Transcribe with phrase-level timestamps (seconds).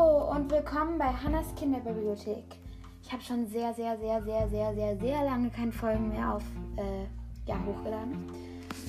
[0.00, 2.44] Hallo und willkommen bei Hannas Kinderbibliothek.
[3.02, 6.42] Ich habe schon sehr, sehr, sehr, sehr, sehr, sehr, sehr lange keine Folgen mehr auf,
[6.76, 7.04] äh,
[7.46, 8.30] ja, hochgeladen.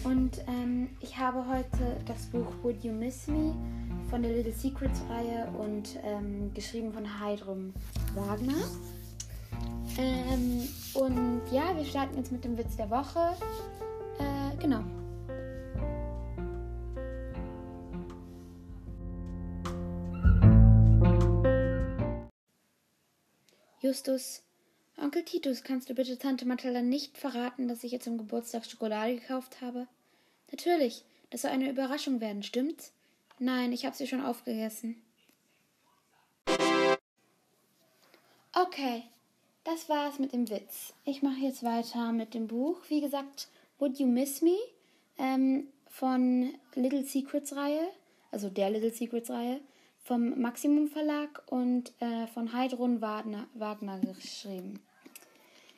[0.06, 3.54] Und ähm, ich habe heute das Buch Would You Miss Me
[4.10, 7.74] von der Little Secrets Reihe und ähm, geschrieben von Heidrum
[8.16, 8.64] Wagner.
[9.98, 13.36] Ähm, und ja, wir starten jetzt mit dem Witz der Woche.
[14.18, 14.82] Äh, genau.
[23.82, 24.44] Justus,
[24.96, 29.16] Onkel Titus, kannst du bitte Tante Mathilda nicht verraten, dass ich ihr zum Geburtstag Schokolade
[29.16, 29.88] gekauft habe?
[30.52, 32.94] Natürlich, das soll eine Überraschung werden, stimmt's?
[33.40, 35.02] Nein, ich habe sie schon aufgegessen.
[38.54, 39.02] Okay,
[39.64, 40.94] das war's mit dem Witz.
[41.04, 42.78] Ich mache jetzt weiter mit dem Buch.
[42.88, 43.48] Wie gesagt,
[43.80, 44.60] Would You Miss Me
[45.18, 47.88] ähm, von Little Secrets Reihe,
[48.30, 49.60] also der Little Secrets Reihe
[50.04, 54.82] vom Maximum Verlag und äh, von Heidrun Wagner, Wagner geschrieben.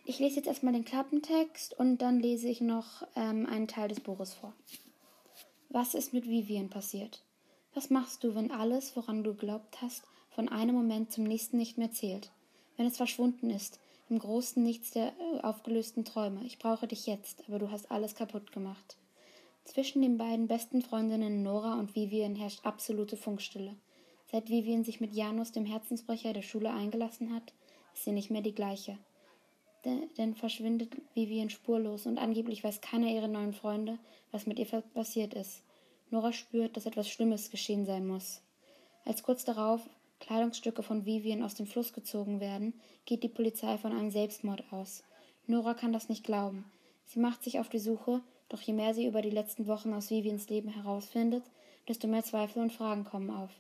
[0.06, 4.02] Ich lese jetzt erstmal den Klappentext und dann lese ich noch ähm, einen Teil des
[4.02, 4.53] Buches vor.
[5.70, 7.23] Was ist mit Vivian passiert?
[7.73, 11.78] Was machst du, wenn alles, woran du geglaubt hast, von einem Moment zum nächsten nicht
[11.78, 12.31] mehr zählt?
[12.78, 16.44] Wenn es verschwunden ist, im großen Nichts der äh, aufgelösten Träume.
[16.45, 18.98] Ich brauche dich jetzt, aber du hast alles kaputt gemacht.
[19.66, 23.76] Zwischen den beiden besten Freundinnen Nora und Vivian herrscht absolute Funkstille.
[24.34, 27.53] Seit Vivian sich mit Janus, dem Herzensbrecher der Schule, eingelassen hat,
[27.94, 28.98] ist sie nicht mehr die gleiche.
[29.86, 34.00] Denn verschwindet Vivian spurlos und angeblich weiß keiner ihrer neuen Freunde,
[34.31, 35.61] was mit ihr passiert ist.
[36.09, 38.42] Nora spürt, dass etwas Schlimmes geschehen sein muss.
[39.06, 39.88] Als kurz darauf
[40.20, 42.73] Kleidungsstücke von Vivian aus dem Fluss gezogen werden,
[43.06, 45.04] geht die Polizei von einem Selbstmord aus.
[45.45, 46.66] Nora kann das nicht glauben.
[47.06, 50.09] Sie macht sich auf die Suche, doch je mehr sie über die letzten Wochen aus
[50.09, 51.44] Vivians Leben herausfindet,
[51.88, 53.52] desto mehr Zweifel und Fragen kommen auf.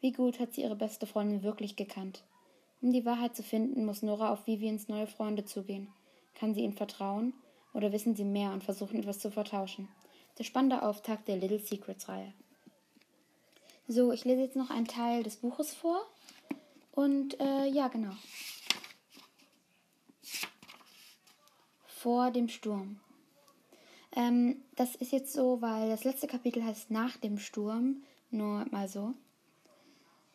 [0.00, 2.22] Wie gut hat sie ihre beste Freundin wirklich gekannt?
[2.80, 5.88] Um die Wahrheit zu finden, muss Nora auf Vivians neue Freunde zugehen.
[6.34, 7.34] Kann sie ihnen vertrauen?
[7.74, 9.88] Oder wissen sie mehr und versuchen etwas zu vertauschen?
[10.38, 12.32] Der spannende Auftakt der Little Secrets Reihe.
[13.88, 16.00] So, ich lese jetzt noch einen Teil des Buches vor.
[16.92, 18.12] Und äh, ja, genau.
[21.86, 23.00] Vor dem Sturm.
[24.12, 28.02] Ähm, das ist jetzt so, weil das letzte Kapitel heißt Nach dem Sturm.
[28.30, 29.14] Nur mal so.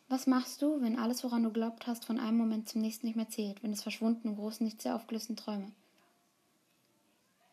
[0.08, 3.16] Was machst du, wenn alles, woran du glaubt hast, von einem Moment zum nächsten nicht
[3.16, 5.72] mehr zählt, wenn es verschwunden im großen, nicht sehr aufgelösten Träume?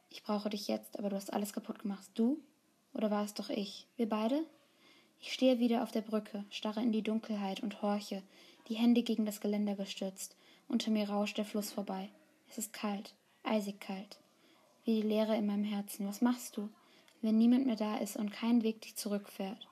[0.10, 2.10] Ich brauche dich jetzt, aber du hast alles kaputt gemacht.
[2.14, 2.40] Du?
[2.94, 3.88] Oder war es doch ich?
[3.96, 4.46] Wir beide?
[5.22, 8.22] Ich stehe wieder auf der Brücke, starre in die Dunkelheit und horche,
[8.68, 10.36] die Hände gegen das Geländer gestützt.
[10.68, 12.10] Unter mir rauscht der Fluss vorbei.
[12.50, 13.14] Es ist kalt,
[13.44, 14.20] eisig kalt.
[14.84, 16.08] Wie die Leere in meinem Herzen.
[16.08, 16.70] Was machst du,
[17.22, 19.68] wenn niemand mehr da ist und kein Weg dich zurückfährt?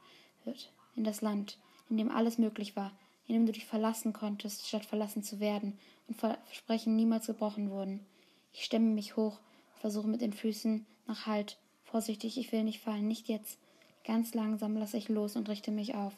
[0.45, 1.57] Wird in das Land,
[1.89, 2.91] in dem alles möglich war,
[3.27, 5.77] in dem du dich verlassen konntest, statt verlassen zu werden
[6.07, 8.05] und Versprechen niemals gebrochen wurden.
[8.53, 9.39] Ich stemme mich hoch,
[9.79, 11.57] versuche mit den Füßen nach Halt.
[11.83, 13.57] Vorsichtig, ich will nicht fallen, nicht jetzt.
[14.05, 16.13] Ganz langsam lasse ich los und richte mich auf,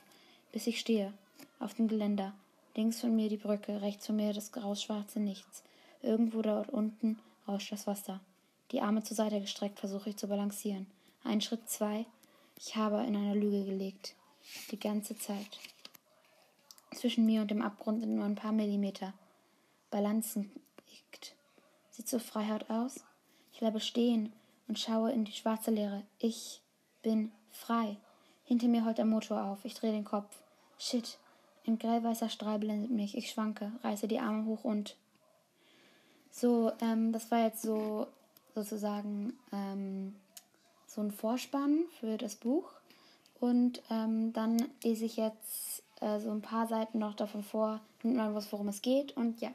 [0.52, 1.14] bis ich stehe,
[1.60, 2.34] auf dem Geländer.
[2.76, 5.64] Links von mir die Brücke, rechts von mir das grauschwarze Nichts.
[6.02, 8.22] Irgendwo dort unten rauscht das Wasser.
[8.72, 10.88] Die Arme zur Seite gestreckt versuche ich zu balancieren.
[11.24, 12.06] Ein Schritt, zwei.
[12.58, 14.16] Ich habe in einer Lüge gelegt.
[14.72, 15.60] Die ganze Zeit.
[16.94, 19.14] Zwischen mir und dem Abgrund sind nur ein paar Millimeter.
[19.90, 20.52] Balanzen
[20.90, 21.36] liegt.
[21.90, 23.04] Sieht so Freiheit aus?
[23.54, 24.34] Ich bleibe stehen
[24.68, 26.04] und schaue in die schwarze Leere.
[26.20, 26.62] Ich
[27.02, 27.98] bin frei.
[28.44, 29.64] Hinter mir heult der Motor auf.
[29.64, 30.42] Ich drehe den Kopf.
[30.78, 31.18] Shit.
[31.68, 33.16] Ein grellweißer Strahl blendet mich.
[33.16, 34.98] Ich schwanke, reiße die Arme hoch und.
[36.32, 38.08] So, ähm, das war jetzt so
[38.56, 40.16] sozusagen ähm,
[40.88, 42.72] so ein Vorspann für das Buch.
[43.42, 48.16] Und ähm, dann lese ich jetzt äh, so ein paar Seiten noch davon vor, nimmt
[48.18, 49.18] man was, worum es geht.
[49.18, 49.50] Und ja,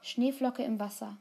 [0.00, 1.18] Schneeflocke im Wasser.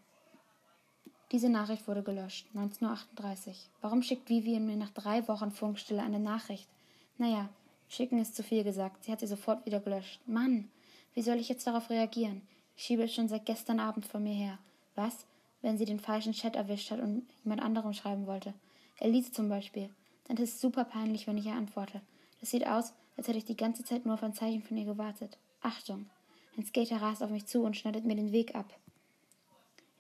[1.33, 3.69] Diese Nachricht wurde gelöscht, 1938.
[3.81, 6.69] Warum schickt Vivian mir nach drei Wochen Funkstille eine Nachricht?
[7.17, 7.49] Naja,
[7.89, 9.03] schicken ist zu viel gesagt.
[9.03, 10.21] Sie hat sie sofort wieder gelöscht.
[10.25, 10.69] Mann,
[11.15, 12.43] wie soll ich jetzt darauf reagieren?
[12.77, 14.57] Ich schiebe es schon seit gestern Abend vor mir her.
[14.95, 15.25] Was,
[15.61, 18.53] wenn sie den falschen Chat erwischt hat und jemand anderem schreiben wollte?
[18.99, 19.89] Elise zum Beispiel.
[20.27, 22.01] Dann ist es super peinlich, wenn ich ihr antworte.
[22.39, 24.85] Das sieht aus, als hätte ich die ganze Zeit nur auf ein Zeichen von ihr
[24.85, 25.37] gewartet.
[25.61, 26.09] Achtung!
[26.57, 28.73] Ein Skater rast auf mich zu und schneidet mir den Weg ab.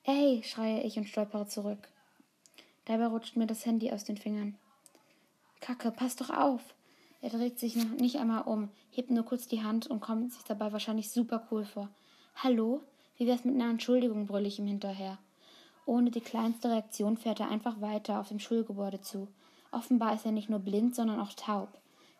[0.03, 1.89] Ey, schreie ich und stolpere zurück.
[2.85, 4.55] Dabei rutscht mir das Handy aus den Fingern.
[5.59, 6.61] Kacke, pass doch auf!
[7.21, 10.43] Er dreht sich noch nicht einmal um, hebt nur kurz die Hand und kommt sich
[10.43, 11.89] dabei wahrscheinlich super cool vor.
[12.35, 12.81] Hallo?
[13.17, 15.17] Wie wär's mit einer Entschuldigung, brülle ich ihm hinterher.
[15.85, 19.27] Ohne die kleinste Reaktion fährt er einfach weiter auf dem Schulgebäude zu.
[19.71, 21.69] Offenbar ist er nicht nur blind, sondern auch taub.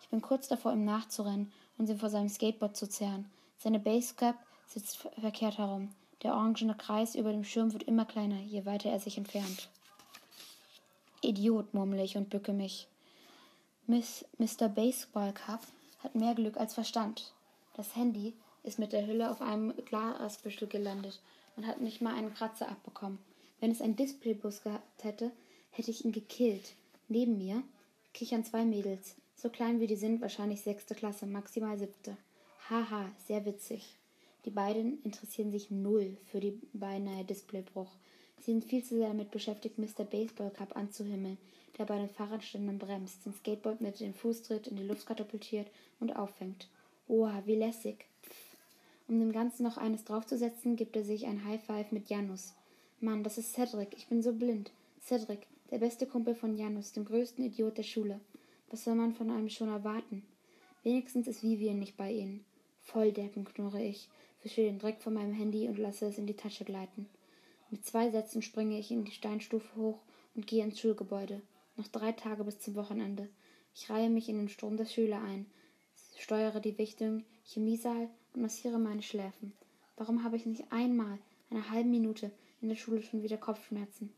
[0.01, 3.29] Ich bin kurz davor, ihm nachzurennen und sie vor seinem Skateboard zu zerren.
[3.57, 4.35] Seine Basecap
[4.67, 5.89] sitzt verkehrt herum.
[6.23, 9.69] Der orangene Kreis über dem Schirm wird immer kleiner, je weiter er sich entfernt.
[11.21, 12.87] Idiot, murmle ich und bücke mich.
[13.85, 14.67] Miss, Mr.
[14.69, 15.61] Baseball Cup
[16.03, 17.33] hat mehr Glück als Verstand.
[17.75, 18.33] Das Handy
[18.63, 21.21] ist mit der Hülle auf einem Glasbüschel gelandet
[21.55, 23.19] und hat nicht mal einen Kratzer abbekommen.
[23.59, 25.31] Wenn es einen Displaybus gehabt hätte,
[25.71, 26.75] hätte ich ihn gekillt.
[27.09, 27.63] Neben mir
[28.13, 29.15] kichern zwei Mädels.
[29.35, 32.17] So klein wie die sind, wahrscheinlich sechste Klasse, maximal siebte.
[32.69, 33.95] Haha, sehr witzig.
[34.45, 37.91] Die beiden interessieren sich null für die beinahe Displaybruch.
[38.39, 40.03] Sie sind viel zu sehr damit beschäftigt, Mr.
[40.03, 41.37] Baseball Cup anzuhimmeln,
[41.77, 45.67] der bei den Fahrradständen bremst, den Skateboard mit dem Fußtritt in die Luft katapultiert
[45.99, 46.67] und auffängt.
[47.07, 48.05] Oha, wie lässig.
[48.23, 48.57] Pff.
[49.07, 52.53] Um dem Ganzen noch eines draufzusetzen, gibt er sich ein High Five mit Janus.
[52.99, 54.71] Mann, das ist Cedric, ich bin so blind.
[55.01, 58.19] Cedric, der beste Kumpel von Janus, dem größten Idiot der Schule.
[58.69, 60.23] Was soll man von einem schon erwarten?
[60.83, 62.45] Wenigstens ist Vivian nicht bei ihnen.
[62.81, 64.09] Volldeppen, knurre ich,
[64.39, 67.09] fische den Dreck von meinem Handy und lasse es in die Tasche gleiten.
[67.69, 69.99] Mit zwei Sätzen springe ich in die Steinstufe hoch
[70.35, 71.41] und gehe ins Schulgebäude.
[71.75, 73.27] Noch drei Tage bis zum Wochenende.
[73.75, 75.45] Ich reihe mich in den Strom der Schüler ein,
[76.17, 79.53] steuere die Richtung Chemiesaal und massiere meine Schläfen.
[79.97, 81.19] Warum habe ich nicht einmal,
[81.49, 82.31] eine halbe Minute
[82.61, 84.13] in der Schule schon wieder Kopfschmerzen?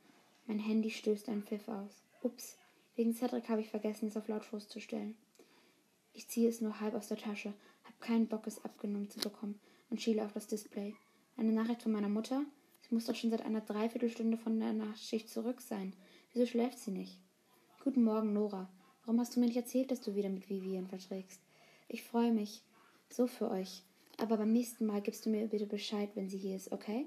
[0.49, 2.01] Mein Handy stößt einen Pfiff aus.
[2.23, 2.57] Ups,
[2.95, 5.15] wegen Cedric habe ich vergessen, es auf lautlos zu stellen.
[6.11, 7.53] Ich ziehe es nur halb aus der Tasche,
[7.83, 9.59] hab keinen Bock, es abgenommen zu bekommen
[9.91, 10.95] und schiele auf das Display.
[11.37, 12.45] Eine Nachricht von meiner Mutter?
[12.81, 15.93] Sie muss doch schon seit einer Dreiviertelstunde von der Nachtschicht zurück sein.
[16.33, 17.19] Wieso schläft sie nicht?
[17.83, 18.71] Guten Morgen, Nora.
[19.05, 21.41] Warum hast du mir nicht erzählt, dass du wieder mit Vivian verträgst?
[21.87, 22.63] Ich freue mich
[23.11, 23.83] so für euch.
[24.17, 27.05] Aber beim nächsten Mal gibst du mir bitte Bescheid, wenn sie hier ist, okay?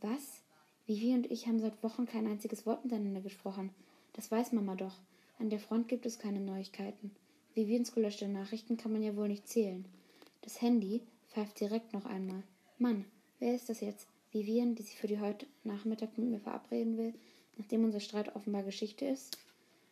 [0.00, 0.42] Was?
[0.86, 3.70] Vivi und ich haben seit Wochen kein einziges Wort miteinander gesprochen.
[4.12, 4.94] Das weiß Mama doch.
[5.40, 7.10] An der Front gibt es keine Neuigkeiten.
[7.54, 9.84] Vivians gelöschte Nachrichten kann man ja wohl nicht zählen.
[10.42, 12.44] Das Handy pfeift direkt noch einmal.
[12.78, 13.04] Mann,
[13.40, 14.06] wer ist das jetzt?
[14.30, 17.14] Vivian, die sich für die heute Nachmittag mit mir verabreden will,
[17.56, 19.38] nachdem unser Streit offenbar Geschichte ist?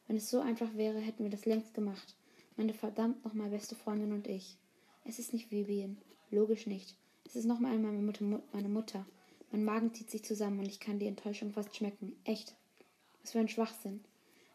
[0.07, 2.15] Wenn es so einfach wäre, hätten wir das längst gemacht.
[2.57, 4.59] Meine verdammt nochmal beste Freundin und ich.
[5.05, 5.97] Es ist nicht Vivian.
[6.31, 6.95] Logisch nicht.
[7.27, 7.93] Es ist nochmal einmal
[8.53, 9.07] meine Mutter.
[9.55, 12.17] Mein Magen zieht sich zusammen und ich kann die Enttäuschung fast schmecken.
[12.25, 12.57] Echt.
[13.23, 14.03] Was für ein Schwachsinn.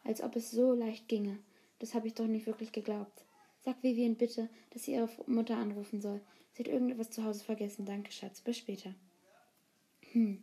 [0.04, 1.38] Als ob es so leicht ginge.
[1.78, 3.24] Das habe ich doch nicht wirklich geglaubt.
[3.60, 6.20] Sag Vivian bitte, dass sie ihre Mutter anrufen soll.
[6.52, 7.86] Sie hat irgendetwas zu Hause vergessen.
[7.86, 8.42] Danke, Schatz.
[8.42, 8.94] Bis später.
[10.12, 10.42] Hm.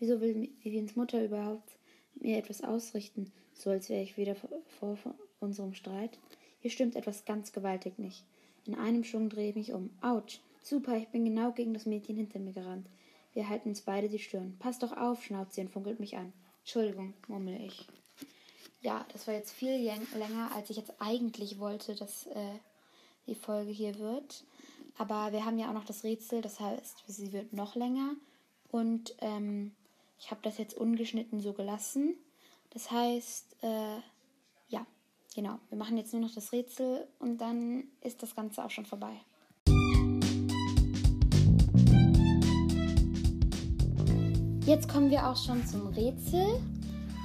[0.00, 1.70] Wieso will Vivians Mutter überhaupt
[2.16, 4.98] mir etwas ausrichten, so als wäre ich wieder vor,
[5.38, 6.18] unserem Streit?
[6.58, 8.24] Hier stimmt etwas ganz gewaltig nicht.
[8.66, 9.90] In einem Schwung drehe ich mich um.
[10.00, 10.40] Autsch!
[10.60, 12.88] Super, ich bin genau gegen das Mädchen hinter mir gerannt.
[13.34, 14.56] Wir halten uns beide die Stirn.
[14.58, 16.32] Pass doch auf, schnauzt sie und funkelt mich an.
[16.60, 17.86] Entschuldigung, murmel ich.
[18.82, 22.58] Ja, das war jetzt viel länger, als ich jetzt eigentlich wollte, dass äh,
[23.26, 24.44] die Folge hier wird.
[24.98, 28.14] Aber wir haben ja auch noch das Rätsel, das heißt, sie wird noch länger.
[28.70, 29.74] Und ähm,
[30.18, 32.16] ich habe das jetzt ungeschnitten so gelassen.
[32.70, 33.98] Das heißt, äh,
[34.68, 34.86] ja,
[35.34, 35.58] genau.
[35.68, 39.20] Wir machen jetzt nur noch das Rätsel und dann ist das Ganze auch schon vorbei.
[44.72, 46.58] Jetzt kommen wir auch schon zum Rätsel.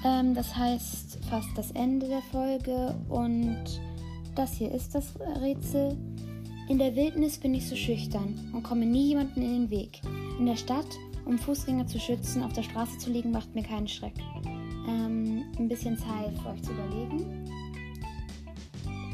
[0.03, 3.63] Ähm, das heißt fast das Ende der Folge und
[4.35, 5.95] das hier ist das Rätsel.
[6.67, 10.01] In der Wildnis bin ich so schüchtern und komme nie jemanden in den Weg.
[10.37, 10.89] In der Stadt,
[11.23, 14.15] um Fußgänger zu schützen, auf der Straße zu liegen, macht mir keinen Schreck.
[14.85, 17.49] Ähm, ein bisschen Zeit für euch zu überlegen.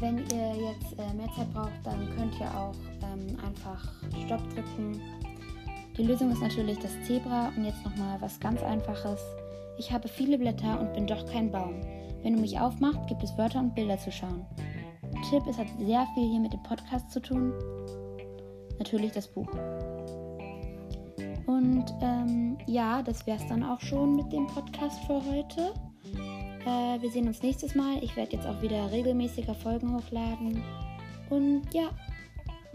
[0.00, 3.92] Wenn ihr jetzt äh, mehr Zeit braucht, dann könnt ihr auch ähm, einfach
[4.26, 5.00] Stopp drücken
[5.96, 9.20] die Lösung ist natürlich das Zebra und jetzt nochmal was ganz Einfaches.
[9.78, 11.80] Ich habe viele Blätter und bin doch kein Baum.
[12.22, 14.44] Wenn du mich aufmachst, gibt es Wörter und Bilder zu schauen.
[15.30, 17.52] Tipp, es hat sehr viel hier mit dem Podcast zu tun.
[18.78, 19.48] Natürlich das Buch.
[21.46, 25.74] Und ähm, ja, das wäre es dann auch schon mit dem Podcast für heute.
[26.66, 28.02] Äh, wir sehen uns nächstes Mal.
[28.02, 30.62] Ich werde jetzt auch wieder regelmäßiger Folgen hochladen.
[31.30, 31.90] Und ja,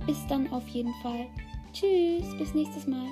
[0.06, 1.26] bis dann auf jeden Fall.
[1.74, 3.08] Tschüss, bis nächstes Mal.